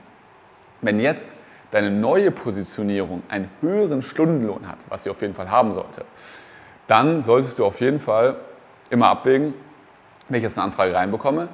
Wenn 0.81 0.99
jetzt 0.99 1.37
deine 1.71 1.91
neue 1.91 2.31
Positionierung 2.31 3.23
einen 3.29 3.49
höheren 3.61 4.03
Stundenlohn 4.03 4.69
hat, 4.69 4.79
was 4.89 5.05
sie 5.05 5.11
auf 5.11 5.23
jeden 5.23 5.35
Fall 5.35 5.51
haben 5.51 5.73
sollte, 5.75 6.05
dann 6.87 7.23
solltest 7.23 7.59
du 7.59 7.65
auf 7.65 7.81
jeden 7.81 8.01
Fall 8.01 8.37
immer 8.91 9.09
abwägen, 9.09 9.55
wenn 10.29 10.39
ich 10.39 10.43
jetzt 10.43 10.59
eine 10.59 10.67
Anfrage 10.67 10.95
reinbekomme, 10.95 11.49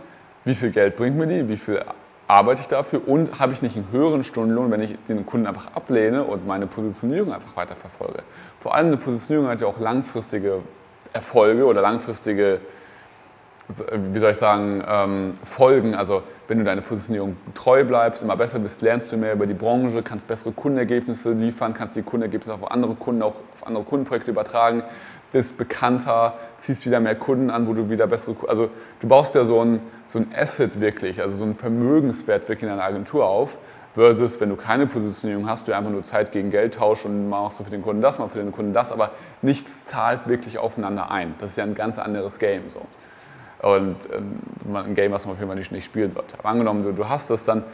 wie 0.44 0.54
viel 0.54 0.70
Geld 0.70 0.96
bringt 0.96 1.16
mir 1.16 1.26
die, 1.26 1.48
wie 1.48 1.56
viel 1.56 1.82
arbeite 2.26 2.60
ich 2.60 2.68
dafür 2.68 3.06
und 3.08 3.38
habe 3.38 3.52
ich 3.52 3.62
nicht 3.62 3.76
einen 3.76 3.90
höheren 3.90 4.22
Stundenlohn, 4.22 4.70
wenn 4.70 4.82
ich 4.82 4.96
den 5.08 5.24
Kunden 5.24 5.46
einfach 5.46 5.74
ablehne 5.74 6.24
und 6.24 6.46
meine 6.46 6.66
Positionierung 6.66 7.32
einfach 7.32 7.56
weiter 7.56 7.74
verfolge. 7.74 8.22
Vor 8.60 8.74
allem 8.74 8.88
eine 8.88 8.96
Positionierung 8.98 9.48
hat 9.48 9.62
ja 9.62 9.66
auch 9.66 9.80
langfristige 9.80 10.60
Erfolge 11.12 11.64
oder 11.64 11.80
langfristige 11.80 12.60
wie 13.68 14.18
soll 14.18 14.30
ich 14.30 14.36
sagen, 14.36 14.82
ähm, 14.86 15.34
Folgen. 15.42 15.94
Also 15.94 16.22
wenn 16.46 16.58
du 16.58 16.64
deine 16.64 16.80
Positionierung 16.80 17.36
treu 17.54 17.84
bleibst, 17.84 18.22
immer 18.22 18.36
besser 18.36 18.58
bist, 18.58 18.80
lernst 18.80 19.12
du 19.12 19.16
mehr 19.16 19.34
über 19.34 19.46
die 19.46 19.54
Branche, 19.54 20.02
kannst 20.02 20.26
bessere 20.26 20.52
Kundenergebnisse 20.52 21.32
liefern, 21.32 21.74
kannst 21.74 21.94
die 21.96 22.02
Kundenergebnisse 22.02 22.54
auf 22.54 22.70
andere 22.70 22.94
Kunden, 22.94 23.22
auch 23.22 23.34
auf 23.52 23.66
andere 23.66 23.84
Kundenprojekte 23.84 24.30
übertragen, 24.30 24.82
bist 25.32 25.58
bekannter, 25.58 26.34
ziehst 26.58 26.86
wieder 26.86 27.00
mehr 27.00 27.14
Kunden 27.14 27.50
an, 27.50 27.66
wo 27.66 27.74
du 27.74 27.90
wieder 27.90 28.06
bessere, 28.06 28.36
also 28.48 28.70
du 29.00 29.08
baust 29.08 29.34
ja 29.34 29.44
so 29.44 29.60
ein, 29.60 29.80
so 30.06 30.18
ein 30.18 30.32
Asset 30.34 30.80
wirklich, 30.80 31.20
also 31.20 31.36
so 31.36 31.44
ein 31.44 31.54
Vermögenswert 31.54 32.48
wirklich 32.48 32.62
in 32.64 32.68
deiner 32.70 32.84
Agentur 32.84 33.26
auf, 33.26 33.58
versus 33.94 34.40
wenn 34.40 34.48
du 34.48 34.56
keine 34.56 34.86
Positionierung 34.86 35.48
hast, 35.48 35.68
du 35.68 35.74
einfach 35.74 35.90
nur 35.90 36.04
Zeit 36.04 36.32
gegen 36.32 36.50
Geld 36.50 36.74
tauschst 36.74 37.06
und 37.06 37.28
machst 37.28 37.60
du 37.60 37.64
für 37.64 37.70
den 37.70 37.82
Kunden 37.82 38.00
das, 38.00 38.18
mal 38.18 38.28
für 38.28 38.38
den 38.38 38.52
Kunden 38.52 38.72
das, 38.72 38.92
aber 38.92 39.10
nichts 39.42 39.86
zahlt 39.86 40.28
wirklich 40.28 40.58
aufeinander 40.58 41.10
ein. 41.10 41.34
Das 41.38 41.50
ist 41.50 41.56
ja 41.56 41.64
ein 41.64 41.74
ganz 41.74 41.98
anderes 41.98 42.38
Game 42.38 42.68
so 42.68 42.82
und 43.60 43.96
ähm, 44.12 44.76
ein 44.76 44.94
Game, 44.94 45.12
was 45.12 45.24
man 45.26 45.32
auf 45.32 45.38
jeden 45.38 45.48
Fall 45.48 45.56
nicht, 45.56 45.72
nicht 45.72 45.84
spielen 45.84 46.10
sollte. 46.10 46.38
Aber 46.38 46.48
angenommen, 46.48 46.84
du, 46.84 46.92
du 46.92 47.08
hast 47.08 47.30
das, 47.30 47.44
dann 47.44 47.64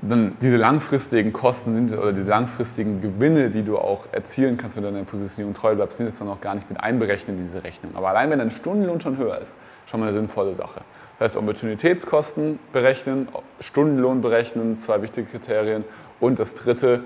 dann 0.00 0.36
diese 0.40 0.56
langfristigen 0.56 1.32
Kosten 1.32 1.74
sind 1.74 1.92
oder 1.92 2.12
die 2.12 2.22
langfristigen 2.22 3.00
Gewinne, 3.00 3.50
die 3.50 3.64
du 3.64 3.78
auch 3.78 4.06
erzielen 4.12 4.56
kannst, 4.56 4.76
wenn 4.76 4.84
du 4.84 4.92
deiner 4.92 5.04
Positionierung 5.04 5.54
treu 5.54 5.74
bleibst, 5.74 5.98
sind 5.98 6.06
jetzt 6.06 6.20
dann 6.20 6.28
noch 6.28 6.40
gar 6.40 6.54
nicht 6.54 6.70
mit 6.70 6.80
einberechnet 6.80 7.30
in 7.30 7.36
diese 7.36 7.64
Rechnung. 7.64 7.92
Aber 7.96 8.08
allein 8.08 8.30
wenn 8.30 8.38
dein 8.38 8.52
Stundenlohn 8.52 9.00
schon 9.00 9.16
höher 9.16 9.38
ist, 9.38 9.56
schon 9.86 10.00
mal 10.00 10.06
eine 10.06 10.12
sinnvolle 10.12 10.54
Sache. 10.54 10.82
Das 11.18 11.30
heißt, 11.30 11.36
Opportunitätskosten 11.36 12.60
berechnen, 12.72 13.28
Stundenlohn 13.58 14.20
berechnen, 14.20 14.76
zwei 14.76 15.02
wichtige 15.02 15.26
Kriterien. 15.26 15.84
Und 16.20 16.38
das 16.38 16.54
dritte, 16.54 17.02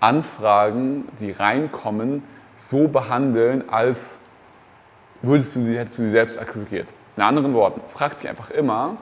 Anfragen, 0.00 1.08
die 1.18 1.30
reinkommen, 1.30 2.22
so 2.56 2.88
behandeln, 2.88 3.64
als 3.70 4.20
würdest 5.22 5.56
du 5.56 5.62
sie, 5.62 5.78
hättest 5.78 5.98
du 5.98 6.02
sie 6.02 6.10
selbst 6.10 6.38
akquiriert. 6.38 6.92
In 7.16 7.22
anderen 7.22 7.54
Worten, 7.54 7.80
frag 7.86 8.18
dich 8.18 8.28
einfach 8.28 8.50
immer, 8.50 8.98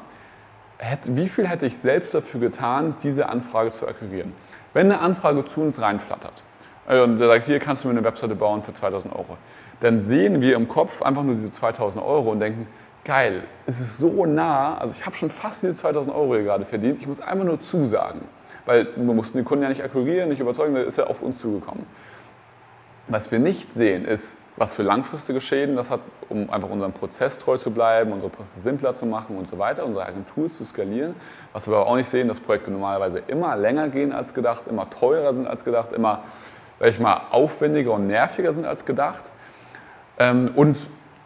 wie 1.06 1.28
viel 1.28 1.46
hätte 1.46 1.66
ich 1.66 1.78
selbst 1.78 2.14
dafür 2.14 2.40
getan, 2.40 2.96
diese 3.02 3.28
Anfrage 3.28 3.70
zu 3.70 3.86
akquirieren? 3.86 4.32
Wenn 4.72 4.90
eine 4.90 5.00
Anfrage 5.00 5.44
zu 5.44 5.60
uns 5.60 5.80
reinflattert 5.80 6.42
äh, 6.88 7.00
und 7.00 7.18
der 7.18 7.28
sagt, 7.28 7.46
hier 7.46 7.58
kannst 7.58 7.84
du 7.84 7.88
mir 7.88 7.92
eine 7.92 8.04
Webseite 8.04 8.34
bauen 8.34 8.62
für 8.62 8.72
2000 8.72 9.14
Euro, 9.14 9.36
dann 9.80 10.00
sehen 10.00 10.40
wir 10.40 10.56
im 10.56 10.68
Kopf 10.68 11.02
einfach 11.02 11.22
nur 11.22 11.34
diese 11.34 11.50
2000 11.50 12.02
Euro 12.04 12.30
und 12.30 12.40
denken, 12.40 12.66
geil, 13.04 13.42
es 13.66 13.80
ist 13.80 13.98
so 13.98 14.26
nah, 14.26 14.78
also 14.78 14.94
ich 14.96 15.04
habe 15.04 15.16
schon 15.16 15.30
fast 15.30 15.62
diese 15.62 15.74
2000 15.74 16.14
Euro 16.14 16.34
hier 16.34 16.44
gerade 16.44 16.64
verdient, 16.64 16.98
ich 16.98 17.06
muss 17.06 17.20
einfach 17.20 17.44
nur 17.44 17.60
zusagen. 17.60 18.22
Weil 18.64 18.88
wir 18.94 19.14
mussten 19.14 19.38
den 19.38 19.44
Kunden 19.44 19.64
ja 19.64 19.68
nicht 19.68 19.82
akquirieren, 19.82 20.28
nicht 20.28 20.40
überzeugen, 20.40 20.74
der 20.74 20.84
ist 20.84 20.96
ja 20.96 21.04
auf 21.04 21.22
uns 21.22 21.38
zugekommen. 21.38 21.84
Was 23.08 23.30
wir 23.32 23.38
nicht 23.38 23.72
sehen, 23.72 24.04
ist, 24.04 24.36
was 24.56 24.74
für 24.74 24.82
langfristige 24.82 25.40
Schäden 25.40 25.76
das 25.76 25.90
hat, 25.90 26.00
um 26.28 26.50
einfach 26.50 26.68
unserem 26.68 26.92
Prozess 26.92 27.38
treu 27.38 27.56
zu 27.56 27.70
bleiben, 27.70 28.12
unsere 28.12 28.30
Prozesse 28.30 28.60
simpler 28.60 28.94
zu 28.94 29.06
machen 29.06 29.36
und 29.36 29.48
so 29.48 29.58
weiter, 29.58 29.84
unsere 29.84 30.06
Agentur 30.06 30.48
zu 30.50 30.64
skalieren. 30.64 31.14
Was 31.52 31.68
wir 31.68 31.76
aber 31.76 31.86
auch 31.86 31.96
nicht 31.96 32.08
sehen, 32.08 32.28
dass 32.28 32.40
Projekte 32.40 32.70
normalerweise 32.70 33.22
immer 33.26 33.56
länger 33.56 33.88
gehen 33.88 34.12
als 34.12 34.34
gedacht, 34.34 34.64
immer 34.68 34.88
teurer 34.90 35.34
sind 35.34 35.46
als 35.46 35.64
gedacht, 35.64 35.92
immer, 35.92 36.22
sag 36.78 36.90
ich 36.90 37.00
mal, 37.00 37.22
aufwendiger 37.30 37.92
und 37.92 38.06
nerviger 38.06 38.52
sind 38.52 38.66
als 38.66 38.84
gedacht. 38.84 39.30
Ähm, 40.18 40.50
und 40.54 40.78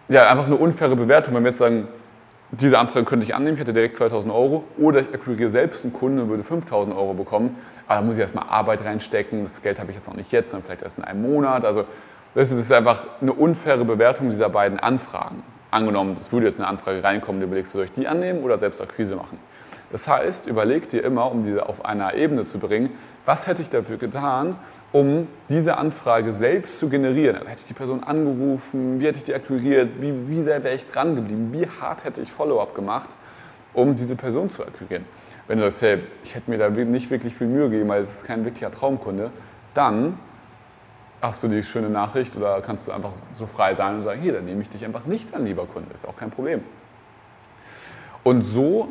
ja, 0.09 0.31
einfach 0.31 0.47
eine 0.47 0.57
unfaire 0.57 0.95
Bewertung, 0.95 1.35
wenn 1.35 1.43
wir 1.43 1.51
jetzt 1.51 1.59
sagen, 1.59 1.89
diese 2.51 2.79
Anfrage 2.79 3.05
könnte 3.05 3.25
ich 3.25 3.35
annehmen, 3.35 3.55
ich 3.55 3.61
hätte 3.61 3.73
direkt 3.73 3.97
2000 3.97 4.33
Euro 4.33 4.65
oder 4.79 5.01
ich 5.01 5.13
akquiriere 5.13 5.51
selbst 5.51 5.85
einen 5.85 5.93
Kunden 5.93 6.21
und 6.21 6.29
würde 6.29 6.45
5000 6.45 6.95
Euro 6.97 7.15
bekommen, 7.15 7.57
aber 7.87 8.01
da 8.01 8.07
muss 8.07 8.17
ich 8.17 8.23
erstmal 8.23 8.47
Arbeit 8.49 8.85
reinstecken, 8.85 9.43
das 9.43 9.63
Geld 9.63 9.79
habe 9.81 9.91
ich 9.91 9.97
jetzt 9.97 10.07
noch 10.07 10.17
nicht 10.17 10.31
jetzt, 10.33 10.51
sondern 10.51 10.65
vielleicht 10.65 10.83
erst 10.83 10.99
in 10.99 11.05
einem 11.05 11.23
Monat. 11.23 11.65
Also 11.65 11.85
das 12.35 12.53
ist 12.53 12.71
einfach 12.71 13.07
eine 13.21 13.33
unfaire 13.33 13.85
Bewertung 13.85 14.29
dieser 14.29 14.49
beiden 14.49 14.79
Anfragen. 14.79 15.43
Angenommen, 15.71 16.17
es 16.19 16.33
würde 16.33 16.47
jetzt 16.47 16.61
eine 16.61 16.69
Anfrage 16.69 17.03
reinkommen, 17.03 17.41
du 17.41 17.47
überlegst, 17.47 17.73
soll 17.73 17.85
ich 17.85 17.93
die 17.93 18.07
annehmen 18.07 18.43
oder 18.43 18.59
selbst 18.59 18.81
Akquise 18.81 19.17
machen. 19.17 19.39
Das 19.91 20.09
heißt, 20.09 20.47
überleg 20.47 20.89
dir 20.89 21.05
immer, 21.05 21.31
um 21.31 21.45
diese 21.45 21.69
auf 21.69 21.85
einer 21.85 22.15
Ebene 22.15 22.45
zu 22.45 22.59
bringen, 22.59 22.91
was 23.25 23.47
hätte 23.47 23.63
ich 23.63 23.71
dafür 23.71 23.99
getan, 23.99 24.57
um 24.93 25.29
diese 25.49 25.79
Anfrage 25.79 26.35
selbst 26.35 26.79
zu 26.79 26.89
generieren. 26.89 27.37
Also 27.37 27.49
hätte 27.49 27.61
ich 27.61 27.67
die 27.69 27.75
Person 27.75 28.03
angerufen, 28.03 29.01
wie 29.01 29.07
hätte 29.07 29.19
ich 29.19 29.25
die 29.25 29.35
akquiriert, 29.35 30.01
wie, 30.01 30.29
wie 30.29 30.43
sehr 30.43 30.65
wäre 30.65 30.75
ich 30.75 30.87
dran 30.87 31.15
geblieben, 31.15 31.51
wie 31.53 31.69
hart 31.81 32.05
hätte 32.05 32.21
ich 32.21 32.33
Follow-up 32.33 32.75
gemacht, 32.75 33.15
um 33.75 33.95
diese 33.95 34.17
Person 34.17 34.51
zu 34.51 34.65
akquirieren. 34.65 35.05
Wenn 35.47 35.59
du 35.59 35.65
sagst, 35.65 35.83
hey, 35.83 35.99
ich 36.25 36.35
hätte 36.35 36.51
mir 36.51 36.59
da 36.59 36.69
nicht 36.69 37.11
wirklich 37.11 37.35
viel 37.35 37.47
Mühe 37.47 37.71
gegeben, 37.71 37.89
weil 37.89 38.03
es 38.03 38.17
ist 38.17 38.25
kein 38.25 38.45
wirklicher 38.45 38.71
Traumkunde, 38.71 39.31
dann 39.75 40.19
hast 41.21 41.43
du 41.43 41.49
die 41.49 41.63
schöne 41.63 41.89
Nachricht 41.89 42.37
oder 42.37 42.61
kannst 42.61 42.89
du 42.89 42.93
einfach 42.93 43.13
so 43.35 43.47
frei 43.47 43.75
sein 43.75 43.97
und 43.97 44.03
sagen, 44.03 44.21
hier, 44.21 44.33
dann 44.33 44.45
nehme 44.45 44.63
ich 44.63 44.69
dich 44.69 44.85
einfach 44.85 45.07
nicht 45.07 45.35
an, 45.35 45.45
lieber 45.45 45.67
Kunde, 45.67 45.93
ist 45.93 46.07
auch 46.07 46.17
kein 46.17 46.31
Problem. 46.31 46.63
Und 48.25 48.43
so 48.43 48.89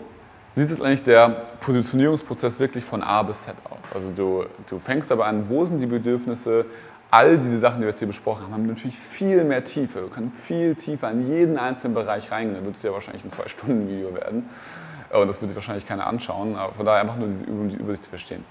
sieht 0.55 0.69
es 0.69 0.81
eigentlich 0.81 1.03
der 1.03 1.29
Positionierungsprozess 1.59 2.59
wirklich 2.59 2.83
von 2.83 3.03
A 3.03 3.23
bis 3.23 3.43
Z 3.43 3.55
aus. 3.69 3.91
Also 3.93 4.11
du, 4.11 4.45
du 4.69 4.79
fängst 4.79 5.11
aber 5.11 5.25
an, 5.25 5.49
wo 5.49 5.65
sind 5.65 5.79
die 5.79 5.85
Bedürfnisse, 5.85 6.65
all 7.11 7.37
diese 7.37 7.59
Sachen, 7.59 7.77
die 7.77 7.81
wir 7.81 7.89
jetzt 7.89 7.99
hier 7.99 8.07
besprochen 8.07 8.43
haben, 8.43 8.53
haben 8.53 8.65
natürlich 8.65 8.97
viel 8.97 9.43
mehr 9.43 9.63
Tiefe. 9.63 10.01
Du 10.01 10.09
kannst 10.09 10.37
viel 10.37 10.75
tiefer 10.75 11.11
in 11.11 11.27
jeden 11.27 11.57
einzelnen 11.57 11.93
Bereich 11.93 12.31
reingehen. 12.31 12.55
Dann 12.55 12.65
wird 12.65 12.75
es 12.75 12.83
ja 12.83 12.91
wahrscheinlich 12.91 13.23
ein 13.23 13.29
Zwei-Stunden-Video 13.29 14.13
werden. 14.13 14.49
Und 15.11 15.27
das 15.27 15.39
wird 15.39 15.49
sich 15.49 15.55
wahrscheinlich 15.55 15.85
keiner 15.85 16.07
anschauen. 16.07 16.55
Aber 16.55 16.73
von 16.73 16.85
daher 16.85 17.01
einfach 17.01 17.15
nur 17.15 17.27
diese 17.27 17.45
Übung, 17.45 17.69
die 17.69 17.75
Übersicht 17.75 18.05
zu 18.05 18.09
verstehen 18.09 18.43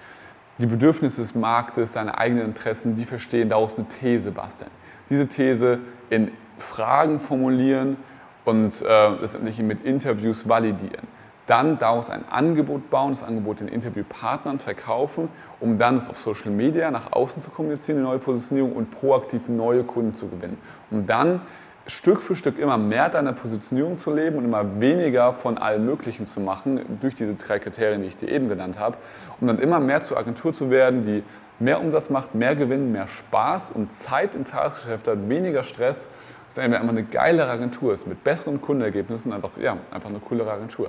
die 0.59 0.67
Bedürfnisse 0.67 1.21
des 1.21 1.35
Marktes, 1.35 1.93
deine 1.93 2.17
eigenen 2.17 2.47
Interessen, 2.47 2.95
die 2.95 3.05
verstehen, 3.05 3.49
daraus 3.49 3.77
eine 3.77 3.87
These 3.89 4.31
basteln. 4.31 4.71
Diese 5.11 5.27
These 5.27 5.81
in 6.11 6.31
Fragen 6.59 7.19
formulieren 7.19 7.97
und 8.45 8.83
äh, 8.83 9.09
letztendlich 9.21 9.59
mit 9.61 9.85
Interviews 9.85 10.49
validieren. 10.49 11.09
Dann 11.47 11.77
daraus 11.79 12.09
ein 12.09 12.25
Angebot 12.31 12.89
bauen, 12.91 13.13
das 13.13 13.23
Angebot 13.23 13.61
den 13.61 13.69
Interviewpartnern 13.69 14.59
verkaufen, 14.59 15.29
um 15.61 15.79
dann 15.79 15.97
es 15.97 16.09
auf 16.09 16.17
Social 16.17 16.51
Media 16.51 16.91
nach 16.91 17.13
außen 17.13 17.43
zu 17.43 17.51
kommunizieren, 17.51 17.99
eine 17.99 18.07
neue 18.07 18.19
Positionierung 18.19 18.73
und 18.73 18.91
proaktiv 18.91 19.49
neue 19.49 19.85
Kunden 19.85 20.15
zu 20.15 20.29
gewinnen. 20.29 20.59
Um 20.91 21.07
dann 21.07 21.43
Stück 21.87 22.23
für 22.23 22.35
Stück 22.35 22.59
immer 22.59 22.79
mehr 22.79 23.11
deiner 23.11 23.35
Positionierung 23.35 23.99
zu 23.99 24.11
leben 24.11 24.39
und 24.39 24.45
immer 24.45 24.81
weniger 24.81 25.35
von 25.35 25.59
allem 25.59 25.85
Möglichen 25.85 26.25
zu 26.25 26.41
machen, 26.41 26.81
durch 27.01 27.15
diese 27.15 27.35
drei 27.35 27.59
Kriterien, 27.59 28.01
die 28.01 28.09
ich 28.09 28.17
dir 28.17 28.31
eben 28.31 28.49
genannt 28.49 28.79
habe, 28.79 28.97
um 29.39 29.47
dann 29.47 29.59
immer 29.59 29.81
mehr 29.81 30.01
zur 30.01 30.17
Agentur 30.17 30.55
zu 30.55 30.71
werden, 30.71 31.03
die 31.03 31.23
mehr 31.59 31.81
Umsatz 31.81 32.09
macht, 32.09 32.35
mehr 32.35 32.57
Gewinn, 32.57 32.91
mehr 32.91 33.07
Spaß 33.07 33.71
und 33.75 33.93
Zeit 33.93 34.35
im 34.35 34.47
Tagesgeschäft 34.47 35.07
hat, 35.07 35.29
weniger 35.29 35.63
Stress, 35.63 36.09
dass 36.47 36.55
dann 36.55 36.73
einfach 36.73 36.89
eine 36.89 37.05
geilere 37.05 37.51
Agentur 37.51 37.93
ist, 37.93 38.07
mit 38.07 38.25
besseren 38.25 38.63
Kundenergebnissen, 38.63 39.33
einfach, 39.33 39.51
ja, 39.59 39.77
einfach 39.91 40.09
eine 40.09 40.21
coolere 40.21 40.51
Agentur. 40.51 40.89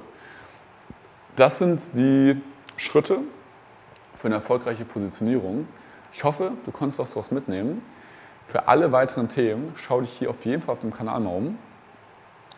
Das 1.35 1.57
sind 1.57 1.97
die 1.97 2.41
Schritte 2.77 3.19
für 4.15 4.27
eine 4.27 4.35
erfolgreiche 4.35 4.85
Positionierung. 4.85 5.67
Ich 6.13 6.23
hoffe, 6.23 6.53
du 6.63 6.71
konntest 6.71 6.97
was 6.97 7.09
daraus 7.09 7.29
mitnehmen. 7.29 7.83
Für 8.45 8.69
alle 8.69 8.93
weiteren 8.93 9.27
Themen 9.27 9.73
schau 9.75 9.99
dich 9.99 10.11
hier 10.11 10.29
auf 10.29 10.45
jeden 10.45 10.61
Fall 10.61 10.73
auf 10.73 10.79
dem 10.79 10.93
Kanal 10.93 11.19
mal 11.19 11.35
um. 11.35 11.57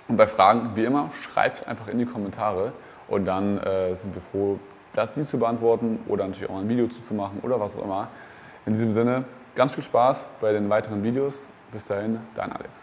Und 0.07 0.17
bei 0.17 0.27
Fragen, 0.27 0.75
wie 0.75 0.83
immer, 0.83 1.09
schreib 1.23 1.55
es 1.55 1.63
einfach 1.63 1.87
in 1.87 1.97
die 1.97 2.05
Kommentare 2.05 2.71
und 3.07 3.25
dann 3.25 3.57
äh, 3.57 3.95
sind 3.95 4.13
wir 4.13 4.21
froh, 4.21 4.59
das, 4.93 5.11
die 5.11 5.23
zu 5.23 5.39
beantworten 5.39 5.99
oder 6.07 6.27
natürlich 6.27 6.49
auch 6.49 6.53
mal 6.53 6.61
ein 6.61 6.69
Video 6.69 6.87
zu 6.87 7.13
machen 7.13 7.39
oder 7.41 7.59
was 7.59 7.75
auch 7.75 7.83
immer. 7.83 8.09
In 8.65 8.73
diesem 8.73 8.93
Sinne, 8.93 9.25
ganz 9.55 9.73
viel 9.73 9.83
Spaß 9.83 10.29
bei 10.39 10.51
den 10.53 10.69
weiteren 10.69 11.03
Videos. 11.03 11.49
Bis 11.71 11.87
dahin, 11.87 12.19
dein 12.35 12.51
Alex. 12.51 12.71